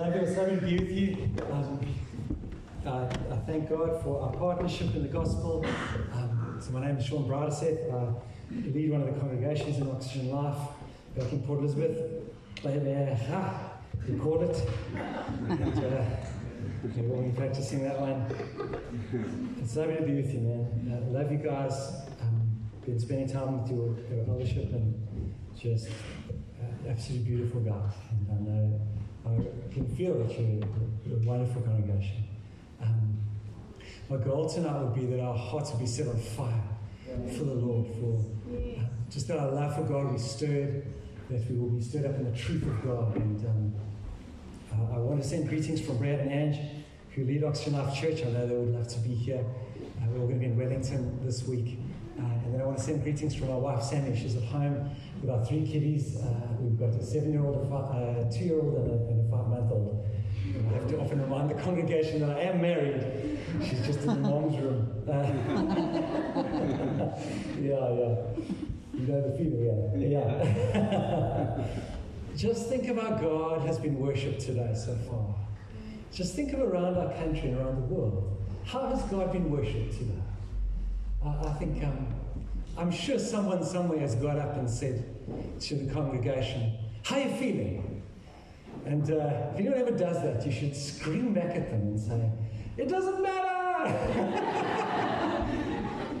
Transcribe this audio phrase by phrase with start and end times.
[0.00, 1.28] I'm going to start with you.
[1.52, 1.78] Um,
[2.86, 5.66] uh, I thank God for our partnership in the gospel.
[6.14, 7.92] Um, so my name is Shaun Brauteseth.
[7.92, 8.14] I
[8.70, 10.56] lead one of the congregations in Oxygen Life
[11.14, 12.24] back in Port Elizabeth.
[12.64, 13.72] Ah,
[14.08, 14.66] you call it.
[15.50, 16.04] And, uh,
[16.96, 18.24] we'll be practicing that one.
[19.60, 20.90] It's lovely to be with you, man.
[20.90, 22.08] I uh, love you guys.
[22.22, 27.92] Um, been spending time with your, your fellowship and just uh, absolutely beautiful guys.
[28.30, 28.91] And I know
[29.26, 32.24] I can feel that you're a wonderful congregation.
[32.82, 33.16] Um,
[34.10, 36.62] my goal tonight would be that our hearts would be set on fire
[37.36, 40.86] for the Lord, for uh, just that our love for God be stirred,
[41.30, 43.16] that we will be stirred up in the truth of God.
[43.16, 43.74] And um,
[44.72, 46.58] uh, I want to send greetings from Brad and Ange,
[47.14, 48.22] who lead Oxygen Life Church.
[48.22, 49.44] I know they would love to be here.
[49.78, 51.78] Uh, we're all going to be in Wellington this week.
[52.52, 54.14] And then I want to send greetings from my wife, Sammy.
[54.14, 54.90] She's at home
[55.22, 56.18] with our three kiddies.
[56.18, 56.28] Uh,
[56.60, 59.30] we've got a seven year old, a uh, two year old, and a, and a
[59.34, 60.06] five month old.
[60.68, 63.38] I have to often remind the congregation that I am married.
[63.64, 64.86] She's just in the mom's room.
[65.08, 65.12] Uh,
[67.58, 68.16] yeah, yeah.
[68.92, 69.64] You know the feeling,
[69.96, 70.20] yeah.
[70.20, 71.68] Yeah.
[72.36, 75.34] just think of how God has been worshipped today so far.
[76.12, 78.36] Just think of around our country and around the world.
[78.66, 80.20] How has God been worshipped today?
[81.24, 82.14] I, I think um,
[82.76, 85.04] I'm sure someone somewhere has got up and said
[85.60, 88.02] to the congregation, How are you feeling?
[88.86, 92.30] And uh, if anyone ever does that, you should scream back at them and say,
[92.76, 93.52] It doesn't matter!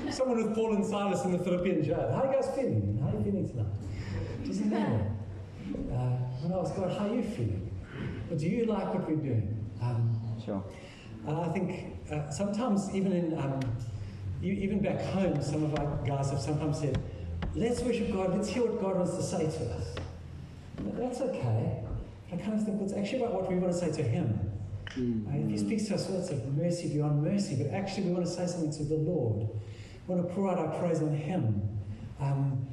[0.12, 2.12] Someone with Paul and Silas in the Philippian jail.
[2.14, 2.98] How are you guys feeling?
[3.02, 3.72] How are you feeling tonight?
[4.42, 5.10] It doesn't matter.
[5.90, 7.70] Uh, when I ask God, how are you feeling?
[8.28, 9.70] But do you like what we're doing?
[9.80, 10.62] Um, sure.
[11.26, 13.60] Uh, I think uh, sometimes, even in um,
[14.50, 16.98] even back home, some of our guys have sometimes said,
[17.54, 19.94] let's worship God, let's hear what God wants to say to us.
[20.94, 21.84] That's okay.
[22.32, 24.40] I kind of think it's actually about what we want to say to Him.
[24.96, 25.26] Mm.
[25.26, 28.26] Uh, if He speaks to us, it's a mercy beyond mercy, but actually we want
[28.26, 29.48] to say something to the Lord.
[30.06, 31.68] We want to pour out our praise on Him.
[32.20, 32.66] Um,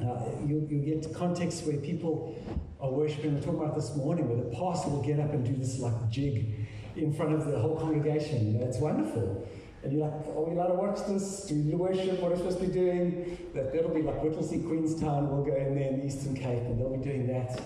[0.00, 2.36] uh, you, you get contexts where people
[2.80, 3.34] are worshiping.
[3.34, 6.10] We talking about this morning, where the pastor will get up and do this like
[6.10, 6.66] jig
[6.96, 8.52] in front of the whole congregation.
[8.52, 9.48] You know, it's wonderful.
[9.90, 11.46] You're like, are we allowed to watch this?
[11.46, 12.20] Do we worship?
[12.20, 13.38] What are we supposed to be doing?
[13.54, 15.30] That, that'll be like Whittlesea, Queenstown.
[15.30, 17.60] We'll go in there in the Eastern Cape and they'll be doing that.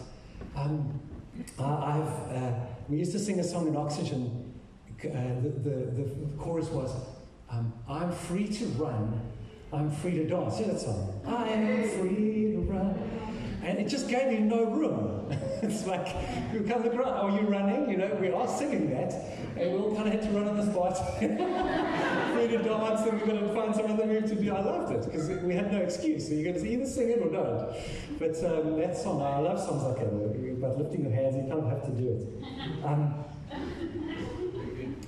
[0.56, 1.00] Um,
[1.58, 2.52] I've, uh,
[2.88, 4.52] we used to sing a song in Oxygen.
[5.00, 5.10] Uh,
[5.42, 5.70] the, the,
[6.02, 6.94] the, chorus was,
[7.50, 9.20] um, I'm free to run,
[9.72, 10.58] I'm free to dance.
[10.58, 11.20] See that song?
[11.26, 12.96] I am free to run.
[13.64, 15.36] And it just gave you no room.
[15.66, 16.08] it's like,
[16.52, 17.88] you come around, are you running?
[17.88, 19.12] You know, we are singing that.
[19.56, 21.20] And we all kind of had to run on the spot.
[22.48, 24.52] to dance, and we're going to find some other move to do.
[24.52, 26.28] I loved it because we had no excuse.
[26.28, 27.76] So you're going to either sing it or don't.
[28.18, 30.60] But um, that song, I love songs like that.
[30.60, 32.84] But lifting your hands, you kind of have to do it.
[32.84, 33.24] Um,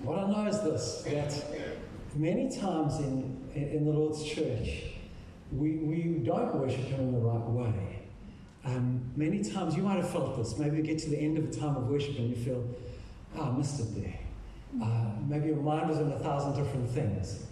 [0.03, 1.45] what I know is this that
[2.15, 4.85] many times in, in the Lord's church,
[5.53, 7.94] we, we don't worship Him in the right way.
[8.65, 10.59] Um, many times you might have felt this.
[10.59, 12.65] Maybe you get to the end of a time of worship and you feel,
[13.37, 14.19] oh, I missed it there.
[14.83, 17.47] Uh, maybe your mind was on a thousand different things.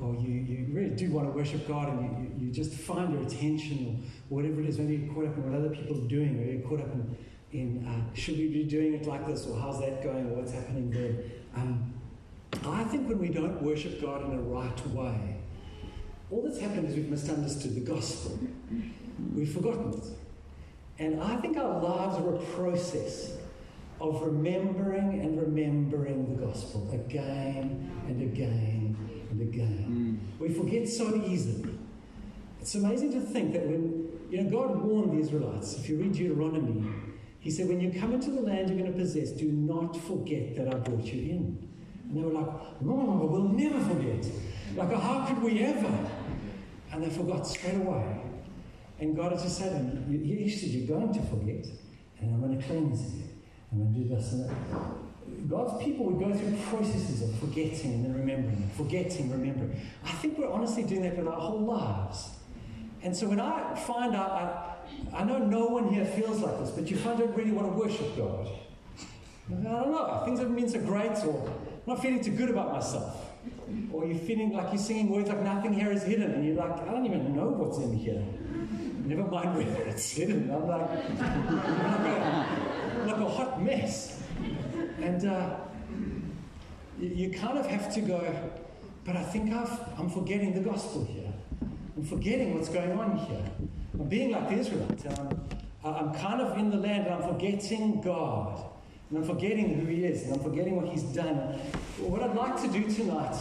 [0.00, 3.12] Or you, you really do want to worship God and you, you, you just find
[3.12, 4.78] your attention or whatever it is.
[4.78, 7.16] Maybe you're caught up in what other people are doing or you're caught up in,
[7.52, 10.52] in uh, should we be doing it like this or how's that going or what's
[10.52, 11.24] happening there.
[11.54, 11.94] Um,
[12.64, 15.36] I think when we don't worship God in a right way,
[16.30, 18.38] all that's happened is we've misunderstood the gospel.
[19.34, 20.04] We've forgotten it.
[20.98, 23.32] And I think our lives are a process
[24.00, 28.96] of remembering and remembering the gospel again and again
[29.30, 30.20] and again.
[30.38, 30.40] Mm.
[30.40, 31.78] We forget so easily.
[32.60, 36.12] It's amazing to think that when, you know, God warned the Israelites, if you read
[36.12, 36.90] Deuteronomy,
[37.46, 40.56] He said, when you come into the land you're going to possess, do not forget
[40.56, 41.68] that I brought you in.
[42.02, 44.26] And they were like, no, we'll never forget.
[44.74, 46.10] Like, how could we ever?
[46.90, 48.20] And they forgot straight away.
[48.98, 51.66] And God has just said to them, He said, You're going to forget,
[52.20, 53.24] and I'm going to cleanse you.
[53.72, 54.56] I'm going to do this and that.
[55.48, 59.80] God's people would go through processes of forgetting and then remembering, forgetting, remembering.
[60.04, 62.30] I think we're honestly doing that with our whole lives.
[63.02, 64.30] And so when I find out,
[65.12, 67.68] I, I know no one here feels like this, but you find out really want
[67.68, 68.48] to worship God.
[69.48, 72.72] I don't know, things haven't been so great, or I'm not feeling too good about
[72.72, 73.30] myself.
[73.92, 76.80] Or you're feeling like you're singing words like nothing here is hidden, and you're like,
[76.80, 78.24] I don't even know what's in here.
[79.06, 80.50] Never mind whether it's hidden.
[80.50, 80.80] I'm like,
[83.06, 84.20] like a hot mess.
[85.00, 85.58] And uh,
[86.98, 88.34] you, you, kind of have to go,
[89.04, 89.62] but I think i
[89.96, 91.32] am forgetting the gospel here.
[91.96, 93.48] I'm forgetting what's going on here.
[93.94, 95.04] I'm being like the Israelites.
[95.06, 95.40] I'm,
[95.84, 98.60] I'm kind of in the land and I'm forgetting God.
[99.10, 101.60] And I'm forgetting who He is, and I'm forgetting what He's done.
[101.98, 103.36] What I'd like to do tonight,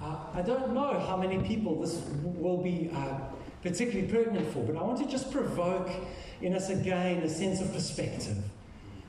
[0.00, 3.18] uh, I don't know how many people this will be uh,
[3.64, 5.90] particularly pertinent for, but I want to just provoke
[6.42, 8.36] in us again a sense of perspective.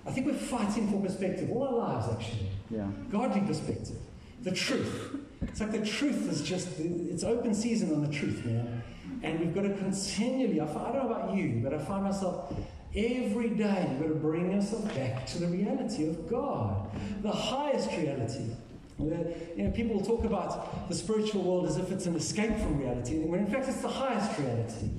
[0.07, 2.49] I think we're fighting for perspective all our lives, actually.
[2.69, 2.87] Yeah.
[3.09, 3.97] Godly perspective.
[4.43, 5.17] The truth.
[5.41, 8.81] It's like the truth is just, it's open season on the truth, man.
[9.23, 12.53] And we've got to continually, I, don't know about you, but I find myself
[12.95, 16.89] every day, you've got to bring yourself back to the reality of God,
[17.21, 18.51] the highest reality.
[18.97, 23.19] You know, people talk about the spiritual world as if it's an escape from reality,
[23.19, 24.89] when in fact it's the highest reality.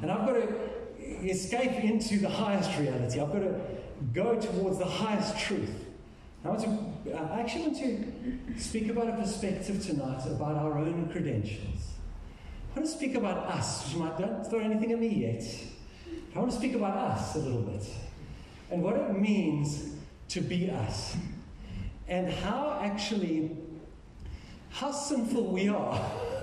[0.00, 3.20] And I've got to escape into the highest reality.
[3.20, 3.60] I've got to
[4.12, 5.86] go towards the highest truth.
[6.44, 10.78] I, want to, uh, I actually want to speak about a perspective tonight about our
[10.78, 11.92] own credentials.
[12.74, 13.92] I want to speak about us.
[13.92, 15.44] You might Don't throw anything at me yet.
[16.34, 17.86] I want to speak about us a little bit
[18.70, 19.94] and what it means
[20.30, 21.16] to be us
[22.08, 23.56] and how actually
[24.70, 26.10] how sinful we are.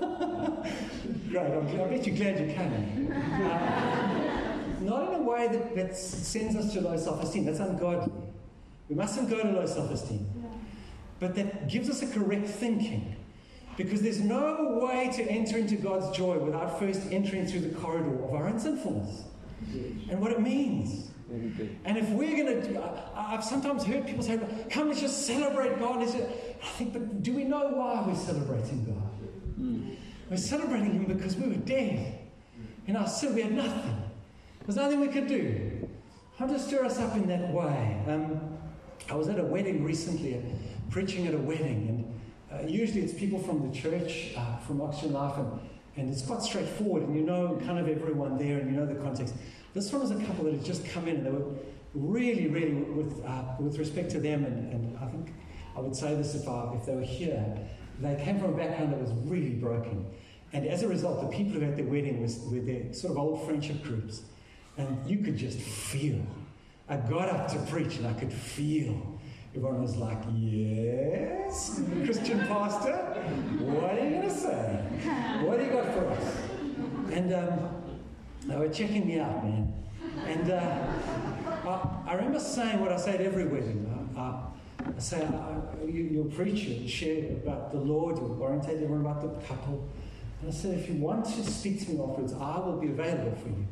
[1.30, 3.12] Great, I'm, I bet you're glad you came.
[3.12, 4.30] Uh,
[4.80, 7.44] not in a way that, that sends us to low self-esteem.
[7.44, 8.12] That's ungodly.
[8.88, 10.26] We mustn't go to low self-esteem.
[11.18, 13.16] But that gives us a correct thinking.
[13.76, 18.24] Because there's no way to enter into God's joy without first entering through the corridor
[18.24, 19.24] of our own sinfulness
[20.10, 21.10] and what it means.
[21.84, 24.38] And if we're going to, I've sometimes heard people say,
[24.68, 26.00] come, let's just celebrate God.
[26.00, 29.60] Just, I think, but do we know why we're celebrating God?
[29.60, 29.96] Mm.
[30.28, 32.18] We're celebrating Him because we were dead.
[32.86, 34.02] In our sin, we had nothing.
[34.66, 35.88] There's nothing we could do.
[36.38, 38.02] How to stir us up in that way?
[38.08, 38.58] Um,
[39.10, 40.40] I was at a wedding recently, uh,
[40.90, 42.14] preaching at a wedding,
[42.50, 45.60] and uh, usually it's people from the church, uh, from Oxygen Life, and,
[45.96, 48.94] and it's quite straightforward, and you know kind of everyone there, and you know the
[48.94, 49.34] context.
[49.74, 51.46] This one was a couple that had just come in and they were
[51.94, 55.32] really, really, with, uh, with respect to them, and, and I think
[55.76, 57.44] I would say this if, I, if they were here,
[58.00, 60.06] they came from a background that was really broken.
[60.52, 63.18] And as a result, the people who had their wedding was, were their sort of
[63.18, 64.22] old friendship groups.
[64.76, 66.20] And you could just feel.
[66.88, 69.20] I got up to preach and I could feel.
[69.54, 72.96] Everyone was like, Yes, Christian pastor,
[73.60, 74.84] what are you going to say?
[75.44, 76.36] What do you got for us?
[77.12, 77.79] And um,
[78.46, 79.72] they were checking me out, man.
[80.26, 80.86] And uh,
[81.66, 83.86] I, I, remember saying what I say at every wedding.
[84.16, 89.00] Uh, I say, uh, you, you'll preach, you share about the Lord, you'll orientate everyone
[89.00, 89.88] about the couple.
[90.40, 93.36] And I said, if you want to speak to me afterwards, I will be available
[93.42, 93.66] for you.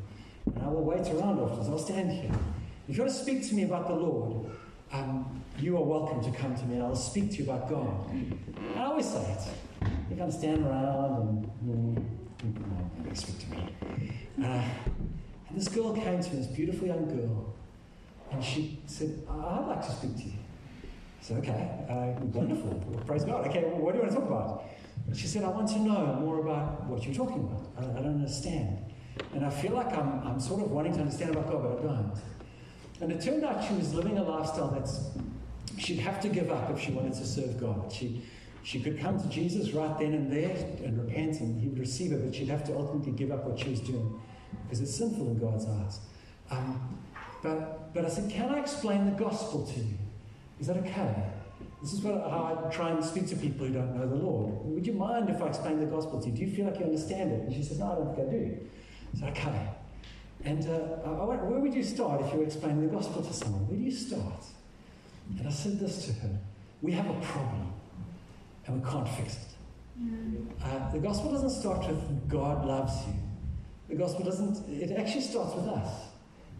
[0.54, 1.68] And I will wait around afterwards.
[1.68, 2.30] I'll stand here.
[2.88, 4.50] If you want to speak to me about the Lord,
[4.92, 8.10] um, you are welcome to come to me and I'll speak to you about God.
[8.10, 8.38] And
[8.76, 9.88] I always say it.
[10.10, 13.72] You of stand around and, no, speak to me.
[14.42, 14.62] Uh,
[15.48, 17.54] and this girl came to me, this beautiful young girl,
[18.30, 20.32] and she said, I'd like to speak to you.
[21.20, 23.46] I said, okay, uh, wonderful, praise God.
[23.48, 24.64] Okay, well, what do you want to talk about?
[25.14, 27.66] She said, I want to know more about what you're talking about.
[27.78, 28.78] I, I don't understand.
[29.34, 31.94] And I feel like I'm, I'm sort of wanting to understand about God, but I
[31.94, 32.20] don't.
[33.00, 35.10] And it turned out she was living a lifestyle that's
[35.78, 37.92] she'd have to give up if she wanted to serve God.
[37.92, 38.22] She,
[38.68, 40.54] she could come to Jesus right then and there
[40.84, 43.58] and repent and he would receive her, but she'd have to ultimately give up what
[43.58, 44.20] she was doing
[44.62, 46.00] because it's sinful in God's eyes.
[46.50, 46.98] Um,
[47.42, 49.96] but, but I said, Can I explain the gospel to you?
[50.60, 51.14] Is that okay?
[51.80, 54.52] This is what, how I try and speak to people who don't know the Lord.
[54.66, 56.34] Would you mind if I explain the gospel to you?
[56.34, 57.40] Do you feel like you understand it?
[57.44, 58.58] And she said, No, I don't think I do.
[59.14, 59.68] I said, Okay.
[60.44, 63.32] And uh, I went, Where would you start if you were explaining the gospel to
[63.32, 63.66] someone?
[63.66, 64.44] Where do you start?
[65.38, 66.38] And I said this to her
[66.82, 67.72] We have a problem,
[68.68, 69.48] and we can't fix it.
[70.62, 73.14] Uh, the gospel doesn't start with God loves you.
[73.88, 76.08] The gospel doesn't, it actually starts with us.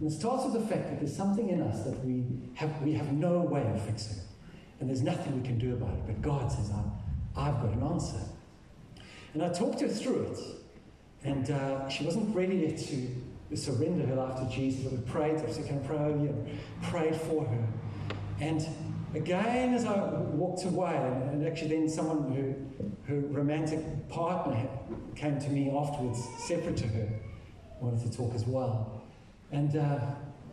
[0.00, 2.25] And it starts with the fact that there's something in us that we
[2.55, 4.19] have, we have no way of fixing.
[4.81, 6.07] And there's nothing we can do about it.
[6.07, 8.21] But God says, I've, I've got an answer.
[9.35, 10.38] And I talked her through it.
[11.25, 14.85] And uh, she wasn't ready yet to surrender her life to Jesus.
[14.85, 15.37] But we prayed.
[15.37, 16.47] I said, Can I pray over you?
[16.83, 17.67] Prayed for her.
[18.41, 18.65] And
[19.15, 20.97] again, as I walked away,
[21.33, 22.55] and, actually then someone who,
[23.07, 24.69] her romantic partner
[25.17, 27.09] came to me afterwards, separate to her,
[27.81, 29.03] wanted to talk as well.
[29.50, 30.00] And uh,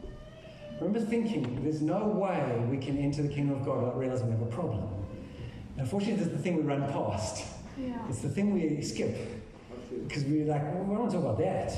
[0.05, 4.27] I remember thinking, there's no way we can enter the kingdom of God without realizing
[4.27, 4.83] we have a problem.
[5.74, 7.45] And unfortunately, there's the thing we run past.
[7.77, 7.97] Yeah.
[8.09, 9.15] It's the thing we skip.
[10.07, 11.74] Because we're like, well, we don't talk about that.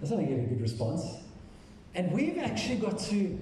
[0.00, 1.02] That's not going to get a good response.
[1.94, 3.38] And we've actually got to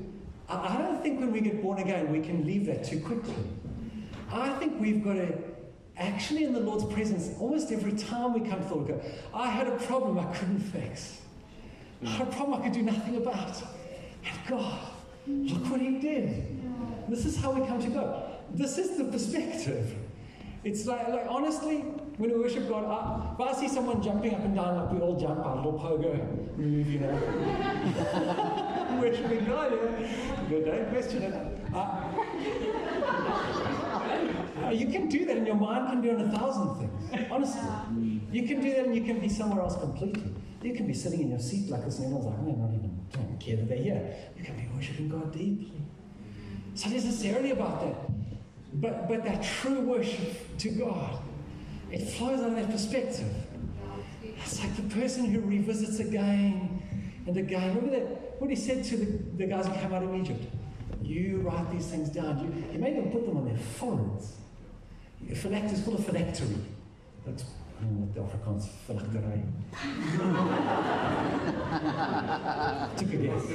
[0.49, 3.35] I don't think when we get born again we can leave that too quickly.
[4.31, 5.38] I think we've got to
[5.97, 9.00] actually in the Lord's presence, almost every time we come to go,
[9.35, 11.21] I had a problem I couldn't fix.
[12.05, 13.62] I had a problem I could do nothing about.
[14.25, 14.79] And God,
[15.26, 16.62] look what He did.
[17.09, 18.33] This is how we come to God.
[18.53, 19.95] This is the perspective.
[20.65, 21.85] It's like, like honestly,
[22.18, 25.00] when we worship God, I, if I see someone jumping up and down like we
[25.00, 27.12] all jump, our little pogo move, you know.
[29.00, 30.46] Worshiping God, yeah.
[30.49, 31.35] Good, don't question it.
[31.75, 31.76] Uh,
[34.64, 37.28] uh, you can do that, and your mind can be on a thousand things.
[37.30, 37.61] Honestly,
[38.32, 40.35] you can do that, and you can be somewhere else completely.
[40.62, 42.99] You can be sitting in your seat like this, and everyone's like, "Man, not even
[43.12, 45.73] don't care that they're here." You can be worshiping God deeply.
[46.75, 48.11] So necessarily about that,
[48.80, 51.18] but but that true worship to God,
[51.90, 53.33] it flows out of that perspective.
[54.23, 56.83] It's like the person who revisits again
[57.26, 57.75] and again.
[57.75, 60.43] Remember that what he said to the, the guys who came out of Egypt.
[61.02, 62.38] You write these things down.
[62.40, 64.37] You, he made them put them on their foreheads.
[65.35, 66.57] Phylactery is called a phylactery.
[67.25, 67.45] That's
[67.78, 69.43] I don't know what the Afrikaans phylactery.
[72.97, 73.47] Took a guess.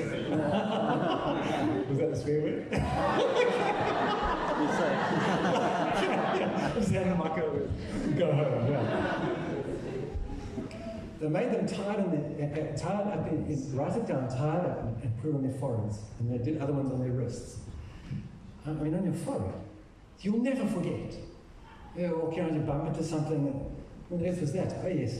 [1.90, 2.68] Was that a swear word?
[5.92, 7.51] yeah, just had my go,
[8.22, 8.72] go home.
[8.72, 9.26] Yeah.
[11.20, 14.58] They made them tied, on the, uh, tied up, in, in, write it down, tie
[14.58, 16.00] it up, and, and put it on their foreheads.
[16.20, 17.60] And they did other ones on their wrists.
[18.66, 19.54] I mean, on your forehead.
[20.22, 21.14] You'll never forget.
[21.98, 23.44] Or can I just bump into something?
[23.44, 24.76] What on earth was that?
[24.84, 25.20] Oh, yes.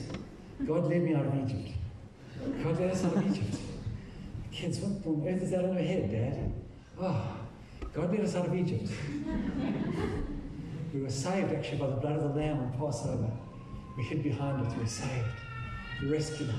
[0.66, 1.70] God led me out of Egypt.
[2.64, 3.58] God led us out of Egypt.
[4.52, 6.52] Kids, what on earth is that on your head, Dad?
[7.00, 7.38] Oh,
[7.94, 8.90] God led us out of Egypt.
[10.94, 13.32] We were saved actually by the blood of the Lamb on Passover.
[13.98, 15.28] We hid behind it, we were saved.
[16.00, 16.56] He rescued us.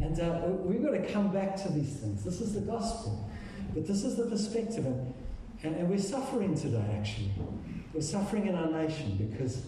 [0.00, 2.24] And uh, we've got to come back to these things.
[2.24, 3.28] This is the gospel.
[3.74, 4.84] But this is the perspective.
[4.86, 5.14] And,
[5.62, 7.30] and, and we're suffering today, actually.
[7.94, 9.64] We're suffering in our nation because,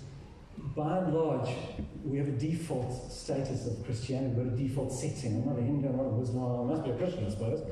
[0.75, 1.51] by and large,
[2.05, 4.35] we have a default status of Christianity.
[4.35, 5.37] We've got a default setting.
[5.37, 7.63] I'm not a Hindu, I'm not a Muslim, I must be a Christian, I suppose.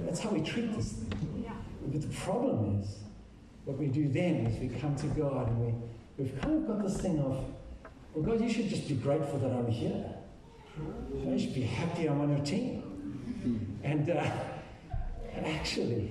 [0.00, 1.44] That's how we treat this thing.
[1.84, 2.98] But the problem is,
[3.64, 5.74] what we do then is we come to God and we,
[6.24, 7.44] we've kind of got this thing of,
[8.14, 10.04] well, God, you should just be grateful that I'm here.
[11.24, 13.78] You should be happy I'm on your team.
[13.82, 14.24] And uh,
[15.44, 16.10] actually,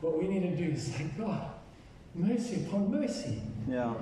[0.00, 1.50] what we need to do is say, God,
[2.14, 3.40] mercy upon mercy.
[3.68, 3.94] Yeah.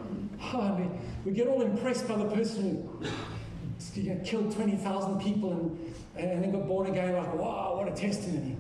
[0.53, 5.53] Oh, we, we get all impressed by the person who you know, killed 20,000 people
[5.53, 8.57] and, and then got born again, like, wow, what a testimony.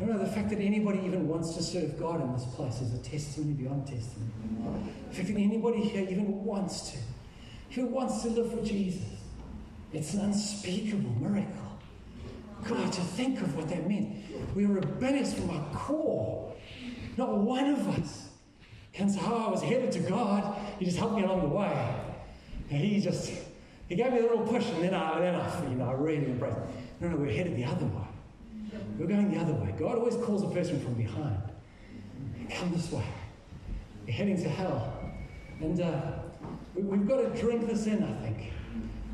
[0.00, 2.92] No, know, the fact that anybody even wants to serve God in this place is
[2.94, 4.32] a testimony beyond testimony.
[5.08, 6.98] The fact that anybody here even wants to,
[7.74, 9.02] who wants to live for Jesus,
[9.92, 11.78] it's an unspeakable miracle.
[12.64, 14.16] God, to think of what that meant.
[14.56, 16.52] We were rebellious from our core.
[17.16, 18.30] Not one of us
[18.92, 20.58] can say, oh, I was headed to God.
[20.78, 21.94] He just helped me along the way.
[22.70, 23.30] And he just,
[23.88, 26.24] he gave me a little push and then I, then I, you know, I really
[26.24, 26.56] embraced.
[27.00, 28.08] No, no, we're headed the other way.
[28.98, 29.74] We're going the other way.
[29.78, 31.42] God always calls a person from behind.
[32.50, 33.04] Come this way.
[34.06, 34.92] You're heading to hell.
[35.60, 36.00] And uh,
[36.74, 38.52] we, have got to drink this in, I think.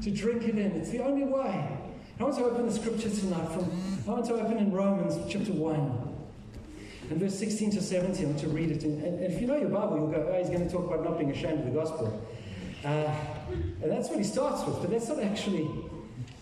[0.03, 0.73] To drink it in.
[0.73, 1.79] It's the only way.
[2.19, 3.71] I want to open the scripture tonight from,
[4.07, 6.17] I want to open in Romans chapter 1.
[7.11, 8.85] And verse 16 to 17, I want to read it.
[8.85, 11.05] And, and if you know your Bible, you'll go, oh, he's going to talk about
[11.05, 12.27] not being ashamed of the gospel.
[12.85, 13.13] Uh,
[13.83, 15.69] and that's what he starts with, but that's not actually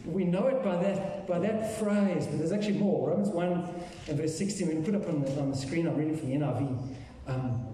[0.09, 3.11] we know it by that, by that phrase, but there's actually more.
[3.11, 3.75] Romans 1
[4.09, 6.31] and verse 16, we can put up on the, on the screen, I'm reading from
[6.31, 6.97] the NIV.
[7.27, 7.67] Um,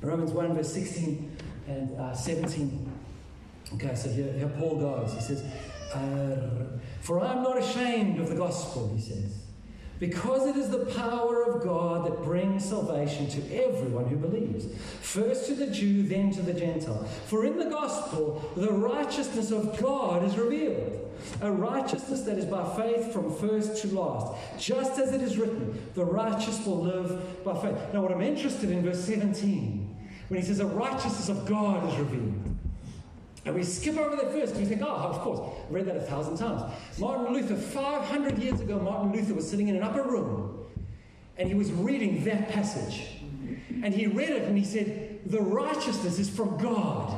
[0.00, 1.36] Romans 1, verse 16
[1.68, 2.92] and uh, 17.
[3.74, 5.14] Okay, so here, here Paul goes.
[5.14, 5.44] He says,
[7.00, 9.44] For I'm not ashamed of the gospel, he says
[10.00, 14.66] because it is the power of God that brings salvation to everyone who believes.
[15.00, 17.04] First to the Jew, then to the Gentile.
[17.26, 21.03] For in the gospel, the righteousness of God is revealed.
[21.40, 24.34] A righteousness that is by faith from first to last.
[24.58, 27.76] Just as it is written, the righteous will live by faith.
[27.92, 31.98] Now, what I'm interested in, verse 17, when he says, A righteousness of God is
[31.98, 32.34] revealed.
[33.46, 35.96] And we skip over that first and we think, oh, of course, I've read that
[35.96, 36.62] a thousand times.
[36.98, 40.64] Martin Luther, 500 years ago, Martin Luther was sitting in an upper room
[41.36, 43.08] and he was reading that passage.
[43.82, 47.16] And he read it and he said, the righteousness is from God.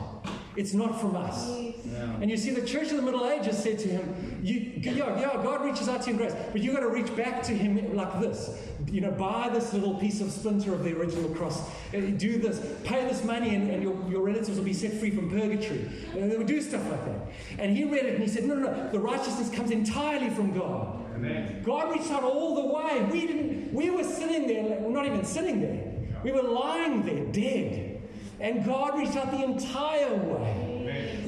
[0.57, 1.66] It's not from us.
[1.97, 2.17] Yeah.
[2.21, 5.43] And you see, the church of the Middle Ages said to him, you, yeah, yeah,
[5.43, 7.97] God reaches out to you in grace, but you've got to reach back to him
[7.97, 8.51] like this.
[8.87, 11.69] You know, buy this little piece of splinter of the original cross.
[11.95, 12.61] Uh, do this.
[12.85, 15.91] Pay this money, and, and your, your relatives will be set free from purgatory.
[16.15, 17.21] And they would do stuff like that.
[17.59, 18.91] And he read it and he said, no, no, no.
[18.91, 21.05] The righteousness comes entirely from God.
[21.15, 21.63] Amen.
[21.65, 23.09] God reached out all the way.
[23.11, 23.73] We didn't.
[23.73, 24.79] We were sitting there.
[24.81, 25.93] We're not even sitting there.
[26.23, 28.03] We were lying there, dead.
[28.39, 30.76] And God reached out the entire way.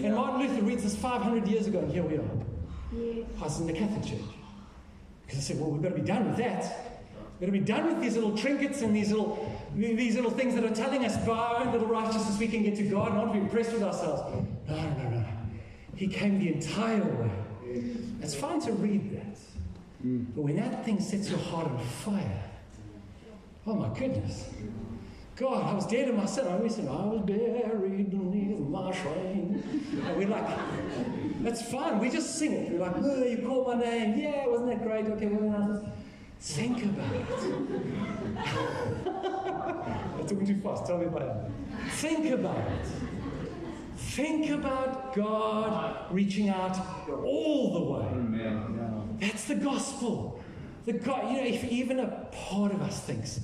[0.05, 2.31] And Martin Luther reads this 500 years ago, and here we are.
[3.41, 4.29] I was in the Catholic Church.
[5.25, 6.89] Because I said, well, we've got to be done with that.
[7.41, 10.65] Going to be done with these little trinkets and these little, these little things that
[10.65, 13.33] are telling us by our own little righteousness we can get to God and not
[13.33, 14.23] be impressed with ourselves.
[14.69, 15.25] No, no, no.
[15.95, 17.31] He came the entire way.
[18.21, 19.39] It's fine to read that.
[20.05, 20.27] Mm.
[20.35, 22.43] But when that thing sets your heart on fire,
[23.67, 24.49] oh my goodness.
[25.39, 26.49] God, I was dead in my sin.
[26.49, 29.63] I always said, I was buried beneath my shame.
[30.05, 30.45] And we're like,
[31.43, 32.01] that's fine.
[32.01, 32.73] We just sing it.
[32.73, 34.19] We're like, oh, you called my name.
[34.19, 35.07] Yeah, wasn't that great?
[35.07, 35.93] Okay, well, now
[36.41, 37.27] think about it.
[40.19, 40.87] I'm talking too fast.
[40.87, 41.53] Tell me about it.
[41.93, 42.87] Think about it.
[43.97, 46.77] Think about God reaching out
[47.09, 48.09] all the way.
[48.09, 49.19] Amen.
[49.21, 50.43] That's the gospel.
[50.85, 53.41] The God, you know, if even a part of us thinks,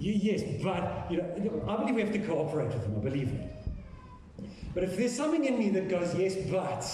[0.00, 2.96] yes, but you know, I believe we have to cooperate with Him.
[2.96, 3.50] I believe it.
[4.74, 6.86] But if there's something in me that goes, yes, but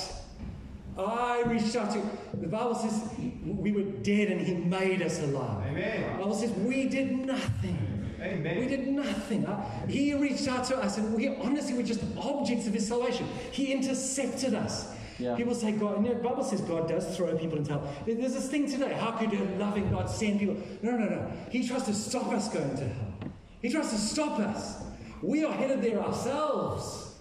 [0.98, 2.02] I reached out to.
[2.38, 3.10] The Bible says
[3.44, 5.66] we were dead and He made us alive.
[5.68, 6.12] Amen.
[6.12, 8.06] The Bible says we did nothing.
[8.20, 8.58] Amen.
[8.58, 9.46] We did nothing.
[9.88, 13.28] He reached out to us, and we honestly were just objects of His salvation.
[13.52, 14.94] He intercepted us.
[15.18, 15.35] Yeah.
[15.35, 17.94] People say God, know, the Bible says God does throw people into hell.
[18.06, 18.92] There's this thing today.
[18.92, 20.56] How could a loving God send people?
[20.82, 21.32] No, no, no.
[21.50, 23.14] He tries to stop us going to hell.
[23.62, 24.82] He tries to stop us.
[25.23, 27.14] We are headed there ourselves.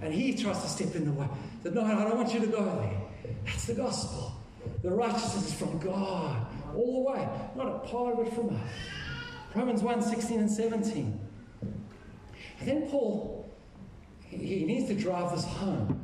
[0.00, 1.28] And he tries to step in the way.
[1.62, 3.34] That no, I don't want you to go there.
[3.44, 4.32] That's the gospel.
[4.82, 8.70] The righteousness is from God all the way, not a part of it from us.
[9.54, 11.20] Romans 1 16 and 17.
[12.60, 13.48] And then Paul,
[14.26, 16.02] he needs to drive this home.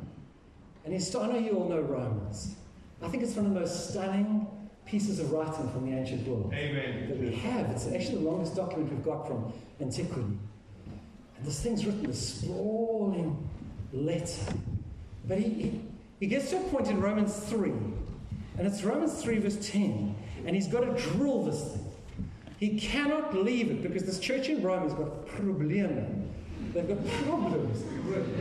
[0.83, 2.55] And he's, I know you all know Romans.
[3.01, 4.47] I think it's one of the most stunning
[4.85, 7.07] pieces of writing from the ancient world Amen.
[7.09, 7.69] that we have.
[7.69, 10.37] It's actually the longest document we've got from antiquity.
[11.37, 13.49] And this thing's written, this sprawling
[13.93, 14.53] letter.
[15.27, 15.81] But he, he,
[16.19, 20.55] he gets to a point in Romans 3, and it's Romans 3, verse 10, and
[20.55, 21.85] he's got to drill this thing.
[22.59, 26.27] He cannot leave it because this church in Rome has got problemen.
[26.73, 27.81] They've got problems.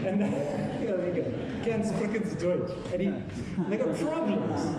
[0.07, 0.29] And yeah,
[0.85, 1.65] there you go.
[1.65, 2.71] Ganz Frickens Deutsch.
[2.93, 4.77] And he, they've got problems.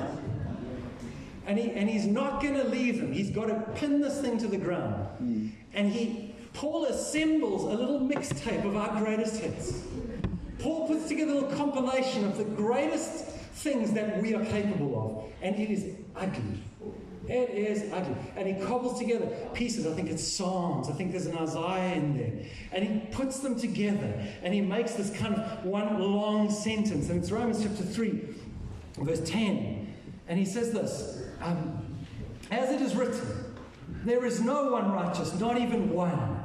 [1.45, 3.11] And, he, and he's not going to leave them.
[3.11, 5.05] He's got to pin this thing to the ground.
[5.17, 5.47] Hmm.
[5.73, 9.83] And he, Paul assembles a little mixtape of our greatest hits.
[10.59, 15.31] Paul puts together a little compilation of the greatest things that we are capable of.
[15.41, 16.63] And it is ugly.
[17.27, 18.15] It is ugly.
[18.36, 19.86] And he cobbles together pieces.
[19.86, 20.89] I think it's Psalms.
[20.89, 22.45] I think there's an Isaiah in there.
[22.71, 24.13] And he puts them together.
[24.41, 27.10] And he makes this kind of one long sentence.
[27.10, 28.36] And it's Romans chapter 3,
[28.97, 29.93] verse 10.
[30.27, 32.05] And he says this um,
[32.49, 33.55] As it is written,
[34.03, 36.43] there is no one righteous, not even one.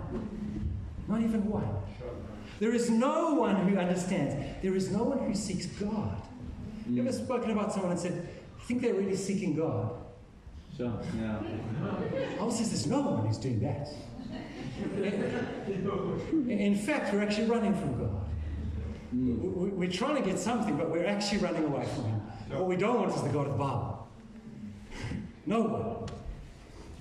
[1.08, 1.68] Not even one.
[2.58, 4.34] There is no one who understands.
[4.62, 6.20] There is no one who seeks God.
[6.88, 10.05] You ever spoken about someone and said, I think they're really seeking God?
[10.76, 10.92] Sure.
[11.18, 12.50] Yeah.
[12.50, 13.88] Says there's no one who's doing that.
[16.48, 18.20] In, fact, we're actually running from God.
[19.12, 22.20] We- We're trying to get something, but we're actually running away from Him.
[22.50, 24.06] What we don't want is the God of the Bible.
[25.46, 26.08] No one.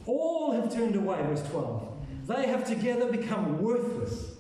[0.06, 1.88] All have turned away, verse 12.
[2.28, 4.32] They have together become worthless.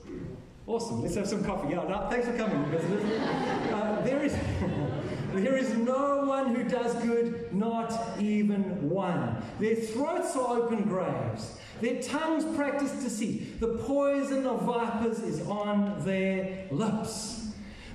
[0.67, 1.01] Awesome.
[1.01, 1.69] Let's have some coffee.
[1.69, 2.57] Yeah, no, thanks for coming.
[2.57, 4.33] Uh, there, is,
[5.43, 9.41] there is no one who does good, not even one.
[9.59, 11.57] Their throats are open graves.
[11.81, 13.59] Their tongues practice deceit.
[13.59, 17.44] The poison of vipers is on their lips.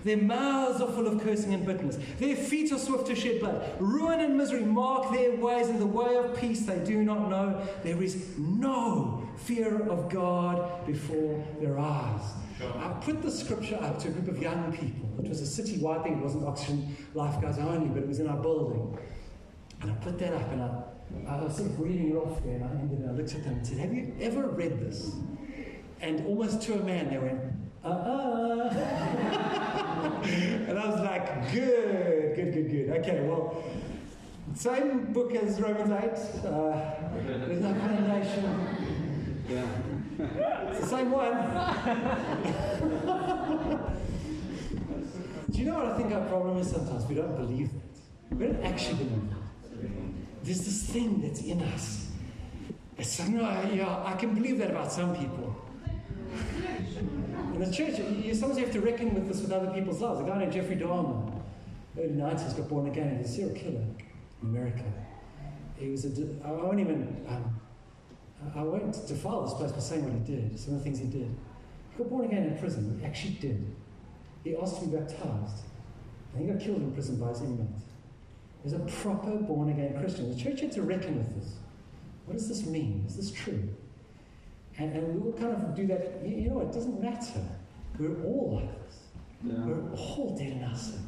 [0.05, 1.99] Their mouths are full of cursing and bitterness.
[2.19, 3.63] Their feet are swift to shed blood.
[3.79, 7.61] Ruin and misery mark their ways, and the way of peace they do not know.
[7.83, 12.23] There is no fear of God before their eyes.
[12.61, 15.09] I put the scripture up to a group of young people.
[15.23, 16.19] It was a city-wide thing.
[16.19, 18.99] It wasn't Oxygen Lifeguards only, but it was in our building.
[19.81, 20.83] And I put that up, and I,
[21.27, 23.45] I was sort of reading it off there, and I ended, and I looked at
[23.45, 25.13] them and said, "Have you ever read this?"
[26.03, 27.41] And almost to a man, they went,
[27.83, 29.67] "Uh-uh."
[30.69, 32.91] and I was like, "Good, good, good, good.
[32.99, 33.65] Okay, well."
[34.55, 36.45] Same book as Romans 8.
[36.45, 36.77] Uh,
[37.25, 38.45] there's no condemnation.
[39.49, 39.65] Yeah.
[40.71, 41.33] It's the same one.
[45.51, 47.07] Do you know what I think our problem is sometimes?
[47.07, 48.37] We don't believe that.
[48.37, 50.45] We don't actually believe that.
[50.45, 52.09] There's this thing that's in us.
[52.99, 53.41] It's no,
[53.73, 55.57] yeah, I can believe that about some people.
[57.61, 60.21] In the church, you sometimes you have to reckon with this with other people's lives.
[60.21, 61.31] A guy named Jeffrey Dahmer,
[61.99, 63.19] early 90s, got born again.
[63.19, 63.85] He's a serial killer
[64.41, 64.83] in America.
[65.77, 67.61] He was a, I won't even, um,
[68.57, 71.05] I won't defile this place by saying what he did, some of the things he
[71.05, 71.37] did.
[71.91, 72.99] He got born again in prison.
[72.99, 73.77] He actually did.
[74.43, 75.65] He asked to be baptized.
[76.33, 77.83] And he got killed in prison by his inmates.
[78.63, 80.35] He was a proper born again Christian.
[80.35, 81.53] The church had to reckon with this.
[82.25, 83.05] What does this mean?
[83.07, 83.69] Is this true?
[84.79, 86.21] And, and we will kind of do that.
[86.25, 87.41] You know, it doesn't matter.
[87.99, 88.99] We're all like this.
[89.45, 89.55] Yeah.
[89.65, 91.03] We're all dead in our sin.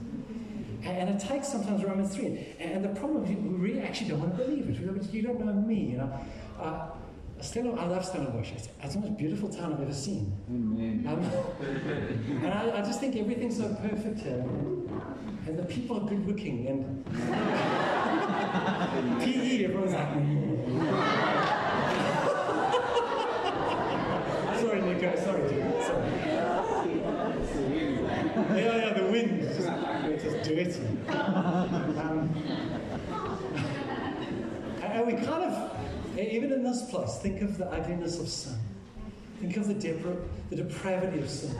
[0.85, 2.57] And it takes sometimes Romans 3.
[2.59, 4.85] And the problem is we really actually don't want to believe it.
[4.85, 5.90] Go, You don't know me.
[5.92, 6.12] You know,
[6.61, 6.88] uh,
[7.40, 8.53] Stella, I love Stellenbosch.
[8.53, 10.33] It's, it's the most beautiful town I've ever seen.
[10.48, 11.05] Amen.
[11.09, 11.66] Um,
[12.44, 14.44] and I, I just think everything's so perfect here.
[15.46, 16.66] And the people are good looking.
[16.68, 17.05] And
[19.20, 20.09] PE, everyone's like,
[24.61, 25.16] sorry, Nico.
[25.16, 25.59] Sorry, dude.
[25.59, 25.72] Sorry.
[28.55, 29.68] Yeah, yeah, the wind is just,
[30.25, 30.87] just dirty.
[31.09, 32.35] Um,
[34.83, 35.73] and we kind of,
[36.18, 38.59] even in this place, think of the ugliness of sin.
[39.40, 41.57] Think of the, depra- the depravity of sin.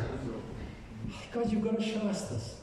[1.32, 2.56] God, you've got to show us this.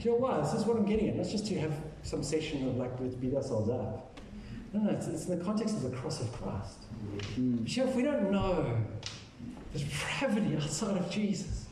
[0.00, 0.40] Do you know why?
[0.40, 1.16] This is what I'm getting at.
[1.16, 1.72] Not just to have
[2.02, 4.18] some session of like, let's beat ourselves up.
[4.72, 6.78] No, no, it's, it's in the context of the cross of Christ.
[7.14, 8.76] But you know, if we don't know
[9.74, 11.66] the depravity outside of Jesus,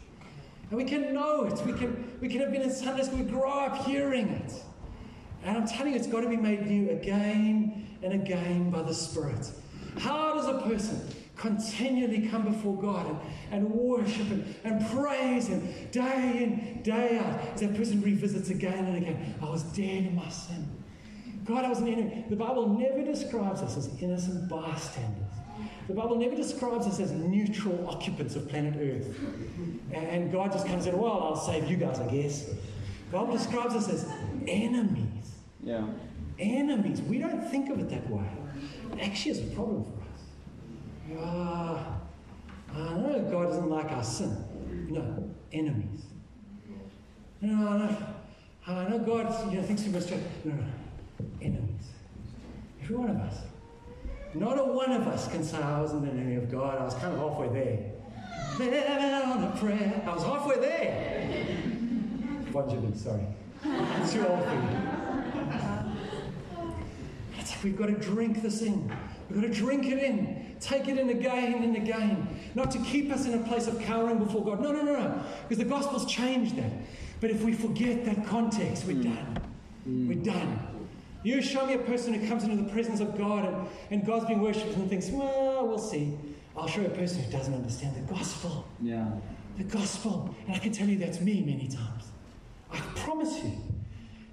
[0.69, 3.25] and we can know it, we can, we can have been in Sunday school, we
[3.25, 4.53] grow up hearing it.
[5.45, 8.95] And I'm telling you, it's got to be made new again and again by the
[8.95, 9.51] Spirit.
[9.99, 13.19] How does a person continually come before God and,
[13.51, 18.87] and worship Him and praise Him day in, day out as that person revisits again
[18.87, 19.35] and again?
[19.43, 20.67] I was dead in my sin.
[21.45, 22.25] God, I was an enemy.
[22.31, 25.22] The Bible never describes us as innocent bystanders.
[25.93, 29.15] The Bible never describes us as neutral occupants of planet Earth.
[29.93, 32.47] And God just comes in, well, I'll save you guys, I guess.
[32.47, 32.55] The
[33.19, 34.11] Bible describes us as
[34.49, 35.33] enemies.
[35.63, 35.87] Yeah.
[36.39, 37.03] Enemies.
[37.03, 38.27] We don't think of it that way.
[38.95, 41.21] It actually is a problem for us.
[41.21, 42.01] Ah,
[42.75, 44.35] I know God doesn't like our sin.
[44.89, 46.07] No, enemies.
[47.43, 47.97] No, I know,
[48.67, 50.11] I know God you know, thinks we must.
[50.11, 51.91] No, no, no, enemies.
[52.83, 53.43] Every one of us.
[54.35, 56.79] Not a one of us can say I wasn't an enemy of God.
[56.81, 57.93] I was kind of halfway there.
[58.59, 60.03] Living on a prayer.
[60.07, 61.47] I was halfway there.
[62.53, 63.27] Bon Jovi, sorry.
[63.65, 65.03] It's too old for you.
[67.63, 68.91] We've got to drink this in.
[69.31, 70.57] We've got to drink it in.
[70.61, 72.41] Take it in again and again.
[72.55, 74.61] Not to keep us in a place of cowering before God.
[74.61, 75.23] No, no, no, no.
[75.49, 76.73] Because the gospel's changed that.
[77.21, 79.15] But if we forget that context, we're hmm.
[79.15, 79.43] done.
[79.87, 80.72] We're done.
[81.23, 84.27] You show me a person who comes into the presence of God and, and God's
[84.27, 86.17] being worshipped and thinks, well, we'll see.
[86.57, 88.67] I'll show you a person who doesn't understand the gospel.
[88.81, 89.09] Yeah.
[89.57, 90.35] The gospel.
[90.47, 92.05] And I can tell you that's me many times.
[92.71, 93.53] I promise you.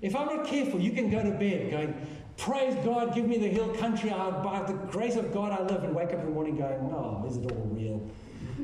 [0.01, 1.93] If I'm not careful, you can go to bed going,
[2.37, 4.11] Praise God, give me the hill country.
[4.11, 6.89] I, by the grace of God, I live, and wake up in the morning going,
[6.89, 8.09] No, is it all real?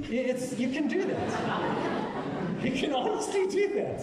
[0.04, 2.64] It's, you can do that.
[2.64, 4.00] You can honestly do that.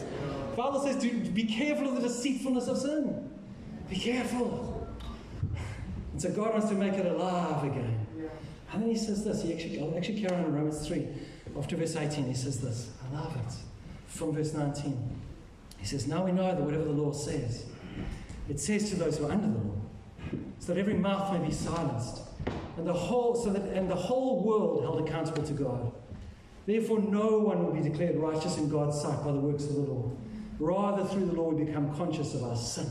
[0.51, 3.31] The Bible says to be careful of the deceitfulness of sin.
[3.93, 4.89] Be careful.
[6.13, 8.07] And so God wants to make it alive again.
[8.73, 9.43] And then he says this.
[9.43, 11.07] He actually, actually carry on in Romans 3.
[11.59, 12.89] After verse 18, he says this.
[13.05, 13.53] I love it.
[14.07, 15.21] From verse 19.
[15.77, 17.67] He says, Now we know that whatever the law says,
[18.49, 19.77] it says to those who are under the law,
[20.59, 22.23] so that every mouth may be silenced,
[22.79, 25.93] and the whole so that and the whole world held accountable to God.
[26.65, 29.81] Therefore, no one will be declared righteous in God's sight by the works of the
[29.83, 30.11] law.
[30.59, 32.87] Rather, through the law, we become conscious of our sin.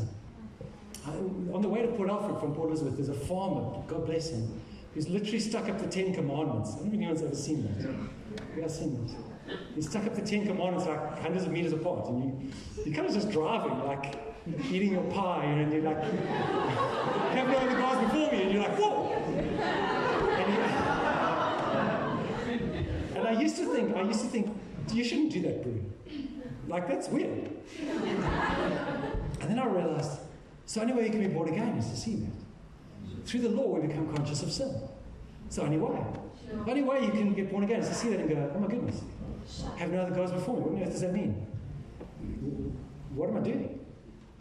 [1.08, 4.62] On the way to Port Alfred from Port Elizabeth, there's a farmer, God bless him,
[4.94, 6.74] who's literally stuck up the Ten Commandments.
[6.74, 7.82] I don't think anyone's ever seen that.
[8.56, 9.16] You guys seen that?
[9.76, 12.52] He stuck up the Ten Commandments like hundreds of meters apart, and you,
[12.86, 14.16] you're kind of just driving, like
[14.72, 18.78] eating your pie, and you're like, have no other guys before me, and you're like,
[18.78, 19.12] whoa!
[20.38, 20.62] And, you-
[23.20, 24.56] and I used to think, I used to think,
[24.94, 25.84] you shouldn't do that, Bruce.
[26.68, 27.50] Like, that's weird.
[27.82, 30.20] And then I realized,
[30.72, 33.28] it's the only way you can be born again is to see that.
[33.28, 34.74] Through the law, we become conscious of sin.
[35.46, 36.02] It's the only way.
[36.48, 38.58] The only way you can get born again is to see that and go, oh
[38.58, 39.02] my goodness,
[39.76, 40.62] have no other gods before me.
[40.62, 41.46] What on earth does that mean?
[43.14, 43.86] What am I doing?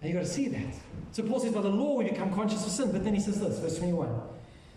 [0.00, 0.72] And you've got to see that.
[1.10, 2.92] So Paul says, by the law we become conscious of sin.
[2.92, 4.08] But then he says this, verse 21.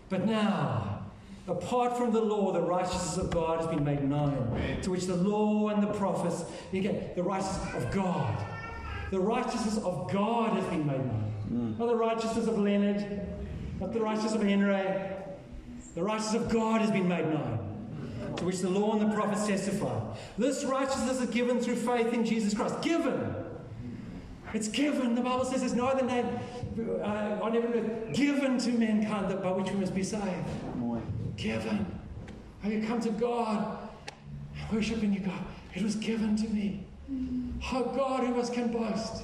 [0.08, 1.06] But now,
[1.46, 5.14] apart from the law, the righteousness of God has been made known, to which the
[5.14, 8.44] law and the prophets, get the righteousness of God.
[9.12, 11.30] The righteousness of God has been made known.
[11.50, 13.04] Not the righteousness of Leonard,
[13.80, 14.82] not the righteousness of Henry.
[15.94, 19.46] The righteousness of God has been made known, to which the law and the prophets
[19.46, 20.00] testify.
[20.36, 22.80] This righteousness is given through faith in Jesus Christ.
[22.82, 23.34] Given.
[24.52, 25.16] It's given.
[25.16, 26.26] The Bible says there's no other name
[26.78, 30.24] uh, on heaven earth given to mankind that by which we must be saved.
[30.76, 31.00] Mooi.
[31.36, 31.84] Given.
[32.62, 33.88] How you come to God,
[34.72, 35.32] worship and you go,
[35.74, 36.86] it was given to me.
[37.72, 39.23] Oh God, who of us can boast?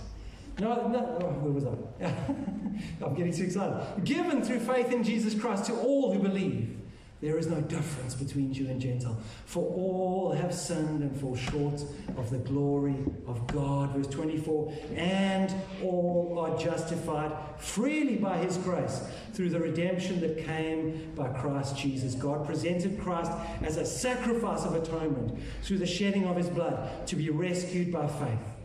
[0.61, 2.05] No, no, oh, where was I?
[3.05, 4.05] I'm getting too excited.
[4.05, 6.77] Given through faith in Jesus Christ to all who believe.
[7.23, 11.85] There is no difference between Jew and Gentile, for all have sinned and fall short
[12.17, 12.97] of the glory
[13.27, 13.95] of God.
[13.95, 19.03] Verse 24, and all are justified freely by his grace
[19.35, 22.15] through the redemption that came by Christ Jesus.
[22.15, 27.17] God presented Christ as a sacrifice of atonement through the shedding of his blood to
[27.17, 28.60] be rescued by faith.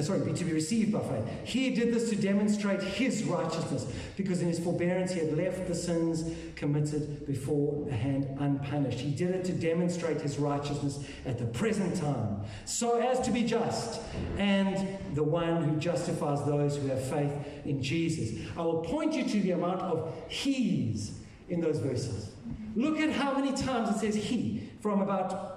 [0.00, 1.24] Uh, sorry, to be received by faith.
[1.44, 3.86] He did this to demonstrate his righteousness,
[4.16, 6.24] because in his forbearance he had left the sins
[6.56, 8.98] committed beforehand unpunished.
[8.98, 13.44] He did it to demonstrate his righteousness at the present time, so as to be
[13.44, 14.00] just,
[14.38, 17.32] and the one who justifies those who have faith
[17.66, 18.40] in Jesus.
[18.56, 21.18] I will point you to the amount of he's
[21.50, 22.30] in those verses.
[22.74, 25.49] Look at how many times it says he, from about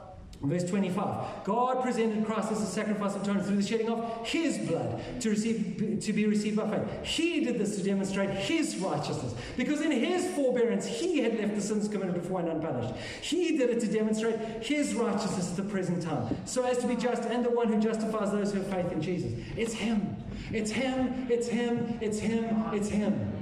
[0.43, 4.57] Verse 25 God presented Christ as a sacrifice of atonement through the shedding of his
[4.57, 7.05] blood to, receive, to be received by faith.
[7.05, 11.61] He did this to demonstrate his righteousness because in his forbearance he had left the
[11.61, 12.93] sins committed before and unpunished.
[13.21, 16.97] He did it to demonstrate his righteousness at the present time so as to be
[16.97, 19.31] just and the one who justifies those who have faith in Jesus.
[19.55, 20.17] It's him.
[20.51, 21.27] It's him.
[21.29, 21.97] It's him.
[22.01, 22.63] It's him.
[22.73, 23.33] It's him.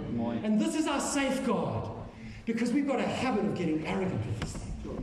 [0.44, 1.90] And this is our safeguard
[2.46, 4.61] because we've got a habit of getting arrogant with this.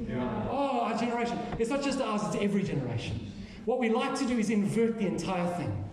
[0.08, 0.48] Yeah.
[0.50, 1.38] Oh, our generation.
[1.58, 3.32] It's not just ours, it's every generation.
[3.64, 5.84] What we like to do is invert the entire thing.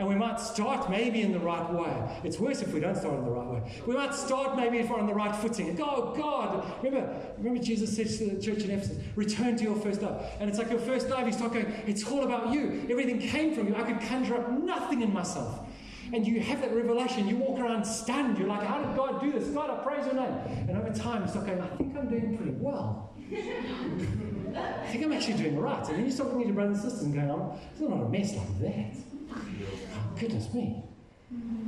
[0.00, 2.20] And we might start maybe in the right way.
[2.24, 3.82] It's worse if we don't start in the right way.
[3.86, 6.82] We might start maybe if we're on the right footing and go, oh God.
[6.82, 10.24] Remember, remember Jesus said to the church in Ephesus, return to your first love.
[10.40, 12.86] And it's like your first love, you start going, it's all about you.
[12.88, 13.76] Everything came from you.
[13.76, 15.66] I could conjure up nothing in myself.
[16.14, 17.28] And you have that revelation.
[17.28, 18.38] You walk around stunned.
[18.38, 19.48] You're like, how did God do this?
[19.48, 20.32] God, I praise your name.
[20.66, 23.14] And over time, you start I think I'm doing pretty well.
[24.56, 25.86] I think I'm actually doing right.
[25.88, 27.92] And then you start looking at your brothers and sisters and going, oh, it's not
[27.92, 28.96] a mess like that.
[29.32, 30.82] Oh, goodness me.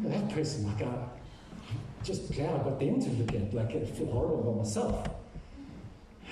[0.05, 1.09] That person, like, I'm
[2.03, 3.55] just glad I got them to look at.
[3.55, 5.09] Like, I feel horrible about myself.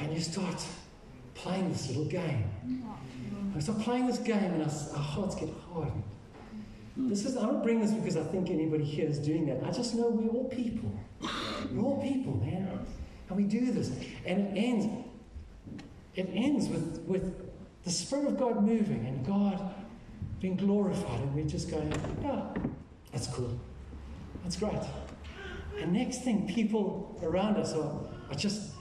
[0.00, 0.64] And you start
[1.34, 2.84] playing this little game.
[3.56, 6.02] I start playing this game and our, our hearts get hardened.
[6.96, 9.64] This is, I don't bring this because I think anybody here is doing that.
[9.64, 10.92] I just know we're all people.
[11.72, 12.84] We're all people, man.
[13.28, 13.90] And we do this.
[14.26, 14.86] And it ends
[16.14, 17.50] it ends with, with
[17.84, 19.74] the Spirit of God moving and God
[20.40, 21.92] being glorified, and we're just going,
[22.22, 22.42] yeah,
[23.12, 23.58] that's cool.
[24.42, 24.78] That's great.
[25.78, 28.72] And next thing, people around us are, are just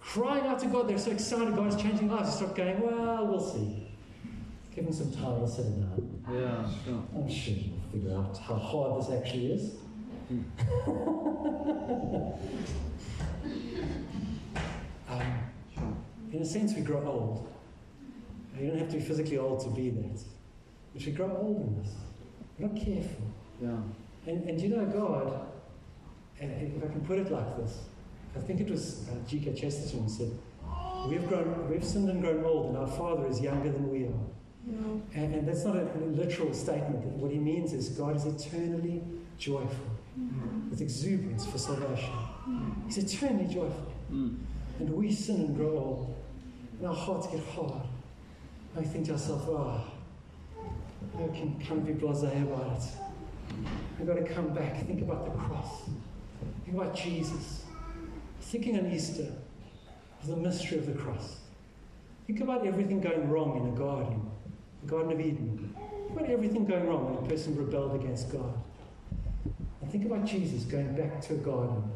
[0.00, 0.88] crying out to God.
[0.88, 2.30] They're so excited God is changing lives.
[2.30, 3.88] They stop going, well, we'll see.
[4.74, 6.22] Give them some time, we'll settle down.
[6.32, 7.02] Yeah, sure.
[7.14, 9.72] I'm sure you'll figure out how hard this actually is.
[10.28, 10.42] Hmm.
[16.32, 17.48] in a sense, we grow old.
[18.58, 20.20] You don't have to be physically old to be that.
[20.94, 21.94] But we grow old in this.
[22.58, 23.24] We're not careful.
[23.62, 23.68] Yeah.
[24.26, 25.46] And, and you know, God,
[26.40, 27.84] if I can put it like this,
[28.36, 29.54] I think it was uh, G.K.
[29.54, 30.30] Chesterton who said,
[31.08, 34.26] We've, grown, we've sinned and grown old, and our Father is younger than we are.
[34.66, 35.22] Yeah.
[35.22, 37.04] And, and, that's not a literal statement.
[37.04, 39.02] What he means is God is eternally
[39.38, 39.86] joyful
[40.18, 40.68] mm.
[40.68, 42.12] with exuberance for salvation.
[42.46, 42.84] Mm.
[42.86, 43.92] He's eternally joyful.
[44.12, 44.38] Mm.
[44.80, 46.17] And we sin and grow old
[46.78, 47.82] and our hearts get hard.
[48.74, 49.84] And we think to ourselves, oh,
[51.16, 52.82] I can kind of be blase about it.
[54.00, 55.82] I've got to come back, think about the cross,
[56.64, 57.64] think about Jesus.
[58.40, 59.26] Thinking on Easter
[60.22, 61.40] of the mystery of the cross.
[62.26, 64.30] Think about everything going wrong in a garden,
[64.82, 65.74] the Garden of Eden.
[65.76, 68.54] Think about everything going wrong when a person rebelled against God.
[69.80, 71.90] And think about Jesus going back to a garden,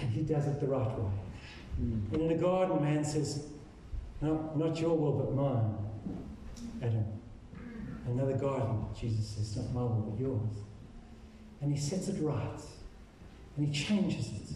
[0.00, 1.10] and he does it the right way.
[1.80, 2.12] Mm.
[2.12, 3.46] And in a garden, man says,
[4.20, 5.74] no, not your will, but mine.
[6.82, 7.04] Adam.
[8.06, 10.64] Another garden, Jesus says, not my will, but yours.
[11.60, 12.60] And he sets it right.
[13.56, 14.54] And he changes it.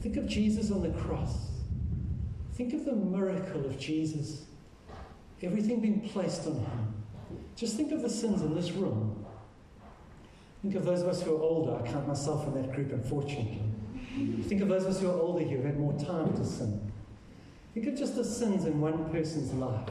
[0.00, 1.48] Think of Jesus on the cross.
[2.54, 4.44] Think of the miracle of Jesus.
[5.42, 6.94] Everything being placed on him.
[7.56, 9.24] Just think of the sins in this room.
[10.62, 11.82] Think of those of us who are older.
[11.82, 13.62] I count myself in that group, unfortunately.
[14.42, 16.87] Think of those of us who are older here who had more time to sin.
[17.78, 19.88] Think of just the sins in one person's life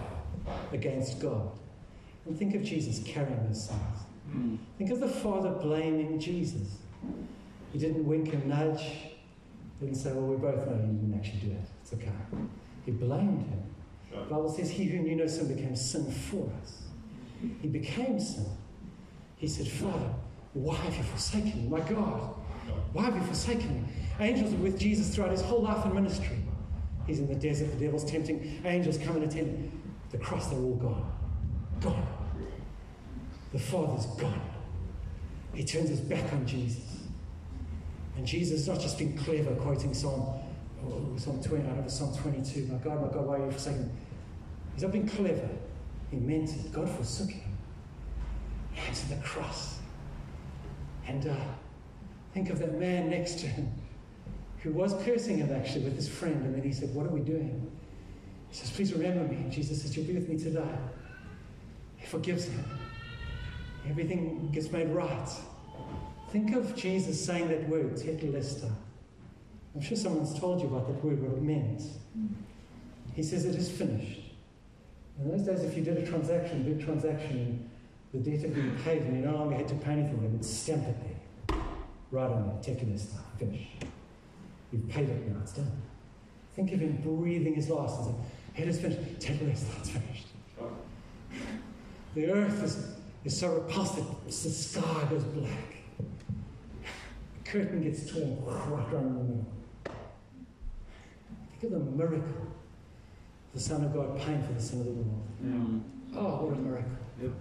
[0.74, 1.52] against God.
[2.26, 3.80] And think of Jesus carrying those sins.
[4.30, 4.58] Mm.
[4.78, 6.80] Think of the Father blaming Jesus.
[7.72, 8.82] He didn't wink and nudge.
[9.80, 11.62] He didn't say, well, we both know you didn't actually do it.
[11.82, 12.12] It's okay.
[12.86, 13.64] He blamed him.
[14.12, 16.84] The Bible says, He who knew no sin became sin for us.
[17.62, 18.48] He became sin.
[19.38, 20.14] He said, Father,
[20.52, 21.70] why have you forsaken me?
[21.70, 22.36] My God,
[22.92, 23.84] why have you forsaken me?
[24.20, 26.38] Angels were with Jesus throughout his whole life and ministry.
[27.08, 28.62] He's in the desert, the devil's tempting.
[28.66, 29.72] Angels come and attend.
[30.12, 31.12] The cross, they're all gone.
[31.80, 32.08] Gone.
[33.54, 34.42] The Father's gone.
[35.54, 37.04] he turns his back on Jesus.
[38.18, 40.40] And Jesus has not just being clever, quoting Psalm,
[40.86, 43.90] oh, Psalm 20, out of Psalm 22, my God, my God, why are you forsaken?
[44.74, 45.50] He's not been clever.
[46.12, 46.74] He meant it.
[46.74, 47.58] God forsook him.
[48.74, 49.80] He went to the cross.
[51.08, 51.36] And uh,
[52.34, 53.72] think of that man next to him
[54.64, 56.46] who was cursing him actually with his friend.
[56.46, 57.72] And then he said, What are we doing?
[58.50, 59.38] He says, Please remember me.
[59.38, 60.68] And Jesus says, You'll be with me today.
[61.98, 62.64] He forgives him.
[63.90, 65.30] Everything gets made right.
[66.30, 68.72] Think of Jesus saying that word, tetelestai.
[69.76, 71.84] I'm sure someone's told you about that word, what it meant.
[73.14, 74.22] He says, It is finished.
[75.20, 77.70] In those days, if you did a transaction, big transaction,
[78.14, 80.46] the debt had been paid and you no longer had to pay anything, they would
[80.46, 81.58] stamp it there.
[82.12, 83.84] Right on there, tetelestai, finished.
[84.72, 85.72] You've paid it now, it's done.
[86.56, 88.26] Think of him breathing his last and saying,
[88.58, 89.20] It is finished.
[89.20, 90.28] Tetelestai, that's finished.
[92.16, 95.76] The earth is, is so repulsive, the sky goes black.
[96.00, 99.46] The curtain gets torn right around the middle.
[101.60, 102.48] Think of the miracle
[103.58, 105.82] the Son of God paying for the sin of the world.
[106.16, 106.92] Oh, what a miracle.
[107.20, 107.32] Yep.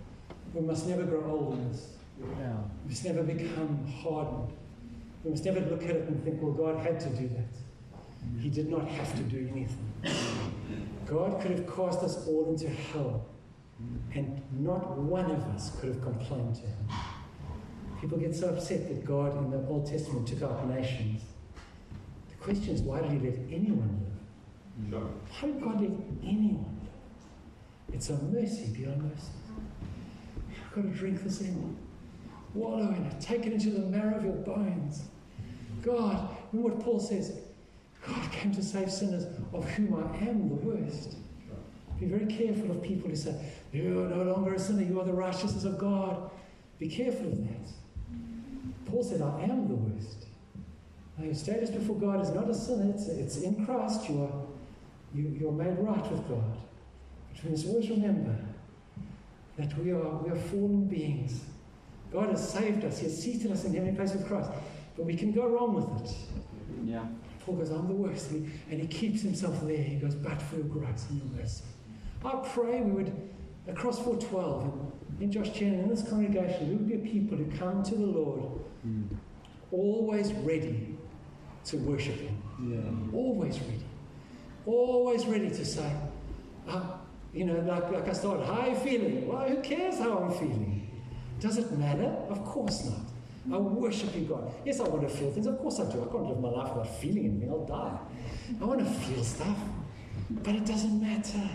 [0.54, 1.90] We must never grow old in this.
[2.18, 2.54] Yeah.
[2.84, 4.52] We must never become hardened.
[5.26, 8.40] We must never look at it and think, well, God had to do that.
[8.40, 9.92] He did not have to do anything.
[11.04, 13.26] God could have cast us all into hell,
[14.14, 16.88] and not one of us could have complained to Him.
[18.00, 21.22] People get so upset that God in the Old Testament took out nations.
[22.28, 24.06] The question is, why did He let anyone
[24.78, 24.90] live?
[24.90, 25.00] Sure.
[25.40, 25.90] Why did God let
[26.22, 27.94] anyone live?
[27.94, 29.32] It's a mercy beyond mercy.
[30.50, 31.76] You've got to drink this in.
[32.54, 33.20] Wallow in it.
[33.20, 35.02] Take it into the marrow of your bones.
[35.82, 37.40] God, remember what Paul says
[38.06, 41.16] God came to save sinners, of whom I am the worst.
[41.98, 43.34] Be very careful of people who say,
[43.72, 46.30] You are no longer a sinner, you are the righteousness of God.
[46.78, 47.70] Be careful of that.
[48.86, 50.26] Paul said, I am the worst.
[51.16, 54.08] Now, your status before God is not a sinner, it's, it's in Christ.
[54.08, 54.42] You are,
[55.14, 56.58] you, you're made right with God.
[57.32, 58.36] But we must always remember
[59.56, 61.40] that we are, we are fallen beings.
[62.12, 64.50] God has saved us, He has seated us in heavenly place with Christ.
[64.96, 66.16] But we can go wrong with it.
[66.84, 67.04] Yeah.
[67.40, 68.30] Paul goes, I'm the worst.
[68.30, 69.76] And he, and he keeps himself there.
[69.76, 71.64] He goes, but for your grace and your mercy.
[72.24, 73.30] I pray we would,
[73.68, 77.46] across 412 and in Josh Gen, in this congregation, we would be a people who
[77.56, 78.42] come to the Lord
[78.86, 79.08] Mm.
[79.72, 80.96] always ready
[81.64, 82.36] to worship Him.
[82.62, 83.16] Yeah.
[83.16, 83.82] Always ready.
[84.64, 85.90] Always ready to say,
[86.68, 86.82] uh,
[87.34, 89.26] you know, like, like I started, how are you feeling?
[89.26, 90.88] Well, who cares how I'm feeling?
[91.40, 92.14] Does it matter?
[92.28, 93.05] Of course not.
[93.52, 94.52] I worship you, God.
[94.64, 95.46] Yes, I want to feel things.
[95.46, 96.02] Of course I do.
[96.02, 97.50] I can't live my life without feeling anything.
[97.50, 97.98] I'll die.
[98.60, 99.56] I want to feel stuff.
[100.30, 101.48] But it doesn't matter.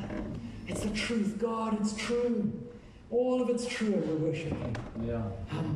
[0.67, 1.37] It's the truth.
[1.39, 2.53] God, it's true.
[3.09, 4.73] All of it's true and we worship Him.
[5.05, 5.23] Yeah.
[5.51, 5.75] Um,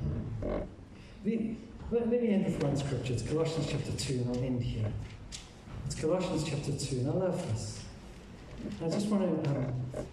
[1.25, 1.55] the,
[1.91, 3.13] let, let me end with one scripture.
[3.13, 4.91] It's Colossians chapter 2, and I'll end here.
[5.85, 7.83] It's Colossians chapter 2, and I love this.
[8.81, 10.07] I just want to um,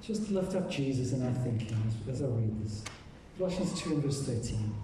[0.00, 1.76] just lift up Jesus in our thinking
[2.08, 2.84] as, as I read this.
[3.36, 4.74] Colossians 2 and verse 13.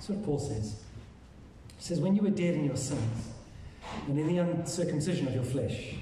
[0.00, 0.76] That's what Paul says.
[1.76, 3.28] He says, When you were dead in your sins
[4.08, 5.96] and in the uncircumcision of your flesh,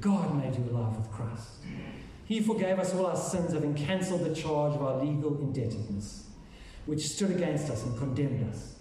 [0.00, 1.48] God made you alive with Christ.
[2.24, 6.26] He forgave us all our sins, having cancelled the charge of our legal indebtedness,
[6.86, 8.74] which stood against us and condemned us.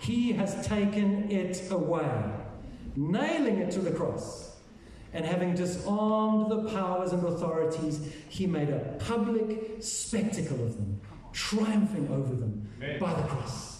[0.00, 2.22] He has taken it away,
[2.94, 4.56] nailing it to the cross.
[5.14, 11.00] And having disarmed the powers and authorities, he made a public spectacle of them,
[11.32, 13.00] triumphing over them Amen.
[13.00, 13.71] by the cross.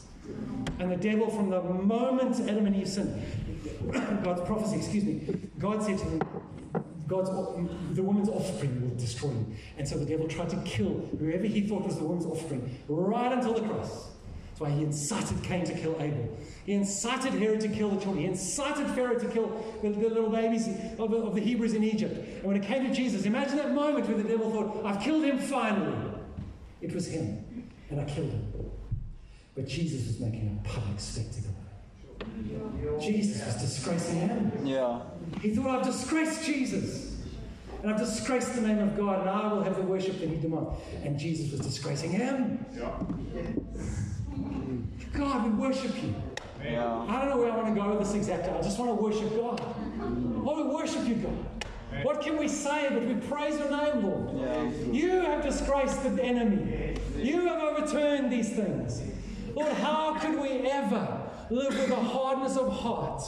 [0.78, 3.22] And the devil, from the moment Adam and Eve sinned,
[4.24, 6.22] God's prophecy, excuse me, God said to them,
[7.06, 7.30] God's,
[7.94, 9.54] the woman's offspring will destroy you.
[9.76, 13.32] And so the devil tried to kill whoever he thought was the woman's offspring right
[13.32, 14.08] until the cross.
[14.48, 16.36] That's why he incited Cain to kill Abel.
[16.64, 18.18] He incited Herod to kill the children.
[18.18, 19.48] He incited Pharaoh to kill
[19.82, 22.14] the, the little babies of the, of the Hebrews in Egypt.
[22.14, 25.24] And when it came to Jesus, imagine that moment where the devil thought, I've killed
[25.24, 25.96] him finally.
[26.80, 27.68] It was him.
[27.90, 28.61] And I killed him.
[29.54, 31.50] But Jesus was making a public spectacle.
[33.00, 34.52] Jesus was disgracing him.
[34.64, 35.00] Yeah.
[35.40, 37.16] He thought, I've disgraced Jesus.
[37.82, 40.36] And I've disgraced the name of God, and I will have the worship that he
[40.36, 40.78] demands.
[41.02, 42.64] And Jesus was disgracing him.
[42.74, 42.92] Yeah.
[45.12, 46.14] God, we worship you.
[46.64, 47.06] Yeah.
[47.08, 48.52] I don't know where I want to go with this exactly.
[48.56, 49.60] I just want to worship God.
[49.60, 51.64] I want to worship you, God.
[52.04, 54.38] What can we say but we praise your name, Lord?
[54.38, 54.92] Yeah.
[54.92, 56.96] You have disgraced the enemy.
[57.16, 59.02] You have overturned these things.
[59.54, 63.22] Lord, how could we ever live with a hardness of heart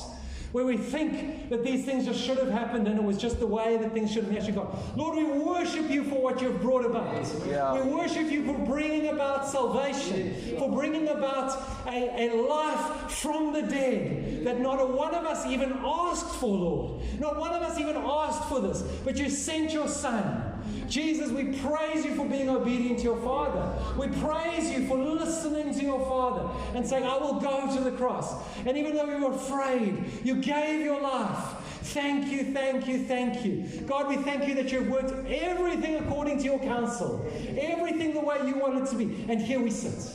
[0.55, 3.47] where we think that these things just should have happened and it was just the
[3.47, 4.79] way that things should have actually gone.
[4.95, 7.27] Lord, we worship you for what you've brought about.
[7.49, 7.75] Yeah.
[7.75, 13.62] We worship you for bringing about salvation, for bringing about a, a life from the
[13.62, 17.03] dead that not a one of us even asked for, Lord.
[17.18, 20.53] Not one of us even asked for this, but you sent your Son.
[20.88, 23.76] Jesus, we praise you for being obedient to your Father.
[23.98, 27.92] We praise you for listening to your Father and saying, I will go to the
[27.92, 28.34] cross.
[28.66, 31.60] And even though you were afraid, you gave your life.
[31.84, 33.66] Thank you, thank you, thank you.
[33.86, 37.24] God, we thank you that you've worked everything according to your counsel,
[37.58, 39.26] everything the way you want it to be.
[39.28, 40.12] And here we sit.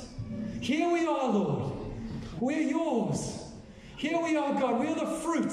[0.62, 1.74] Here we are, Lord.
[2.40, 3.49] We're yours.
[4.00, 4.80] Here we are, God.
[4.80, 5.52] We are the fruit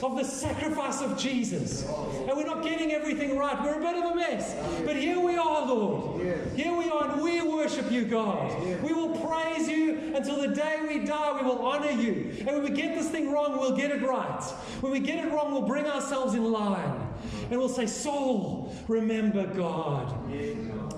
[0.00, 1.82] of the sacrifice of Jesus.
[1.82, 3.60] And we're not getting everything right.
[3.64, 4.54] We're a bit of a mess.
[4.86, 6.22] But here we are, Lord.
[6.54, 8.56] Here we are, and we worship you, God.
[8.80, 11.42] We will praise you until the day we die.
[11.42, 12.32] We will honor you.
[12.38, 14.40] And when we get this thing wrong, we'll get it right.
[14.82, 17.08] When we get it wrong, we'll bring ourselves in line.
[17.50, 20.14] And we'll say, Soul, remember God.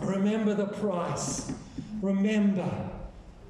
[0.02, 1.50] Remember the price.
[2.02, 2.70] Remember.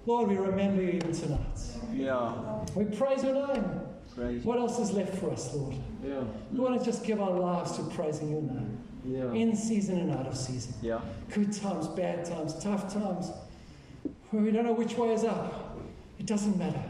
[0.07, 1.72] Lord, we remember you even tonight.
[1.95, 2.64] Yeah.
[2.74, 3.80] We praise your name.
[4.14, 4.45] Praise.
[4.45, 5.74] What else is left for us, Lord?
[6.05, 6.22] Yeah.
[6.53, 8.78] We want to just give our lives to praising your name.
[9.05, 9.32] Yeah.
[9.32, 10.74] In season and out of season.
[10.82, 11.01] Yeah.
[11.32, 13.30] Good times, bad times, tough times.
[14.30, 15.78] Where we don't know which way is up.
[16.18, 16.82] It doesn't matter.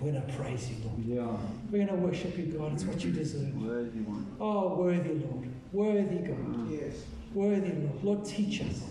[0.00, 1.04] We're going to praise you, Lord.
[1.04, 1.36] Yeah.
[1.70, 2.72] We're going to worship you, God.
[2.72, 3.54] It's what you deserve.
[3.54, 4.26] Worthy one.
[4.40, 5.48] Oh, worthy, Lord.
[5.72, 6.38] Worthy, God.
[6.38, 6.80] Mm.
[6.80, 7.04] Yes.
[7.34, 8.04] Worthy, Lord.
[8.04, 8.82] Lord, teach us.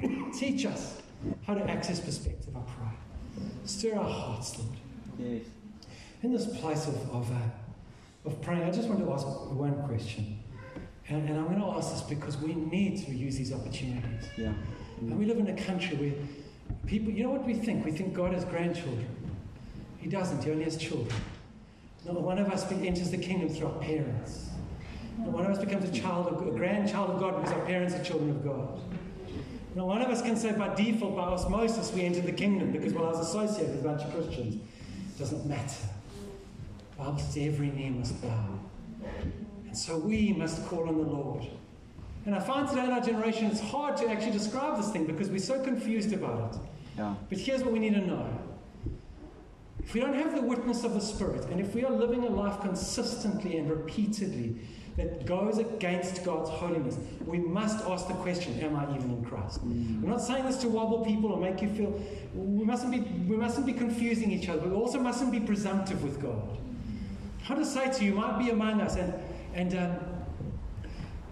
[0.38, 1.02] teach us
[1.46, 2.88] how to access perspective, I pray.
[3.64, 4.70] Stir our hearts, Lord.
[5.18, 5.42] Yes.
[6.22, 10.38] In this place of, of, uh, of praying, I just want to ask one question.
[11.08, 14.24] And, and I'm going to ask this because we need to use these opportunities.
[14.36, 14.52] Yeah.
[15.00, 16.12] And we live in a country where
[16.86, 17.84] people, you know what we think?
[17.84, 19.08] We think God has grandchildren.
[19.98, 21.14] He doesn't, He only has children.
[22.04, 24.50] Not one of us enters the kingdom through our parents.
[25.18, 27.94] Not one of us becomes a child of, a grandchild of God because our parents
[27.94, 28.80] are children of God.
[29.74, 32.92] Not one of us can say by default, by osmosis, we enter the kingdom because,
[32.92, 34.56] well, I was associated with a bunch of Christians.
[34.56, 35.86] It doesn't matter.
[36.90, 38.58] The Bible says every knee must bow.
[39.66, 41.46] And so we must call on the Lord.
[42.26, 45.30] And I find today in our generation it's hard to actually describe this thing because
[45.30, 46.60] we're so confused about it.
[46.98, 47.14] Yeah.
[47.28, 48.28] But here's what we need to know.
[49.82, 52.28] If we don't have the witness of the Spirit, and if we are living a
[52.28, 54.56] life consistently and repeatedly
[54.96, 59.60] that goes against God's holiness, we must ask the question, Am I even in Christ?
[59.62, 61.98] I'm not saying this to wobble people or make you feel
[62.34, 66.20] we mustn't be we mustn't be confusing each other, we also mustn't be presumptive with
[66.20, 66.58] God.
[67.42, 69.14] How to say to you, you might be among us and
[69.54, 69.96] and um,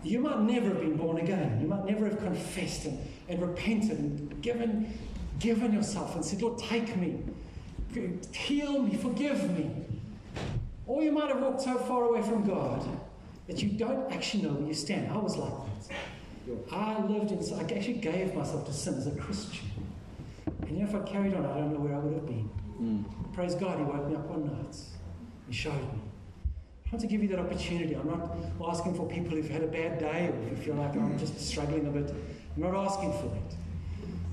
[0.03, 1.61] you might never have been born again.
[1.61, 2.99] You might never have confessed and,
[3.29, 4.99] and repented and given,
[5.39, 7.23] given yourself and said, Lord, take me,
[8.33, 9.71] heal me, forgive me.
[10.87, 12.87] Or you might have walked so far away from God
[13.51, 15.11] that you don't actually know where you stand.
[15.11, 16.73] I was like that.
[16.73, 19.69] I lived in, I actually gave myself to sin as a Christian.
[20.63, 22.49] And you know, if I carried on, I don't know where I would have been.
[22.81, 23.35] Mm.
[23.35, 24.77] Praise God, He woke me up one night.
[25.49, 26.01] He showed me.
[26.87, 27.95] I want to give you that opportunity.
[27.95, 28.37] I'm not
[28.69, 31.41] asking for people who've had a bad day or if you feel like I'm just
[31.41, 32.15] struggling a bit.
[32.55, 33.57] I'm not asking for that.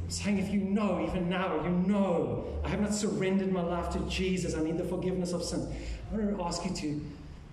[0.03, 3.89] I'm saying if you know, even now, you know, I have not surrendered my life
[3.93, 4.55] to Jesus.
[4.55, 5.73] I need the forgiveness of sins.
[6.11, 7.01] I want to ask you to,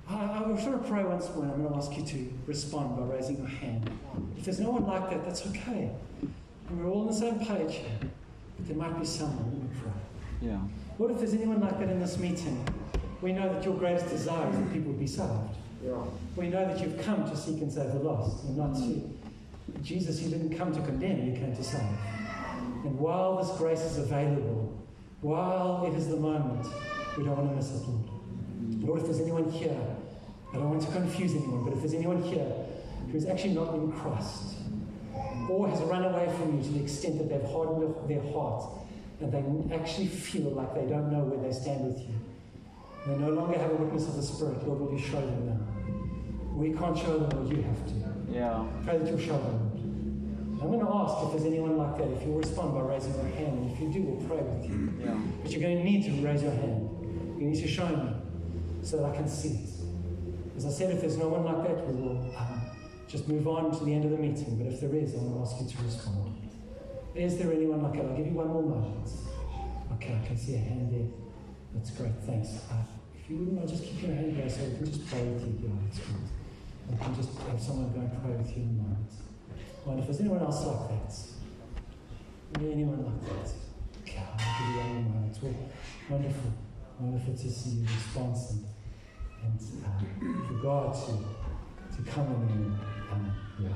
[0.08, 1.44] I, I was going to pray once more.
[1.44, 3.90] I'm going to ask you to respond by raising your hand.
[4.36, 5.90] If there's no one like that, that's okay.
[6.68, 7.98] And we're all on the same page here.
[8.56, 9.44] But there might be someone.
[9.44, 10.48] Let me pray.
[10.50, 10.58] Yeah.
[10.98, 12.66] What if there's anyone like that in this meeting?
[13.22, 15.30] We know that your greatest desire is that people would be saved.
[15.82, 15.92] Yeah.
[16.36, 19.10] We know that you've come to seek and save the lost, and not to.
[19.82, 21.80] Jesus, you didn't come to condemn, you came to save.
[22.84, 24.72] And while this grace is available,
[25.22, 26.66] while it is the moment,
[27.16, 28.04] we don't want to miss it, Lord.
[28.80, 29.80] Lord, if there's anyone here,
[30.52, 32.50] I don't want to confuse anyone, but if there's anyone here
[33.10, 34.54] who is actually not in Christ,
[35.48, 38.64] or has run away from you to the extent that they've hardened their heart
[39.20, 42.14] and they actually feel like they don't know where they stand with you.
[43.06, 44.66] They no longer have a witness of the Spirit.
[44.66, 45.60] Lord, will you show them now?
[46.54, 47.94] We can't show them, Lord, you have to.
[48.32, 48.64] Yeah.
[48.84, 49.74] Pray that you'll show them,
[50.64, 52.08] I'm going to ask if there's anyone like that.
[52.08, 54.94] If you'll respond by raising your hand, and if you do, we'll pray with you.
[54.98, 55.14] Yeah.
[55.42, 56.88] But you're going to need to raise your hand.
[57.38, 58.14] You need to show me
[58.84, 59.70] so that I can see it.
[60.56, 62.60] As I said, if there's no one like that, we will um,
[63.08, 64.56] just move on to the end of the meeting.
[64.56, 66.36] But if there is, I'm going to ask you to respond.
[67.14, 68.04] Is there anyone like that?
[68.06, 69.08] I'll give you one more moment.
[69.94, 71.08] Okay, I can see a hand there.
[71.74, 72.60] That's great, thanks.
[72.70, 72.82] Uh,
[73.18, 75.42] if you wouldn't mind, just keep your hand there so we can just pray with
[75.42, 75.68] you.
[75.68, 76.00] Yeah, that's.
[76.90, 79.10] We can just have someone go and pray with you in a moment.
[79.86, 81.10] Wonder if there's anyone else like that.
[82.60, 83.48] Anyone like that?
[84.02, 85.38] Okay, I'll give you one more moment.
[85.42, 85.54] Well,
[86.10, 86.52] wonderful.
[87.00, 88.64] Wonderful to see your response and,
[89.44, 92.78] and uh, for God to, to come in and
[93.12, 93.68] um, yeah,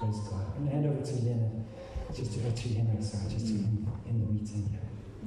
[0.00, 0.56] praise God.
[0.56, 1.64] And hand over to Leonard
[2.14, 4.78] just to, to Henrik, sorry, just to end, end the meeting.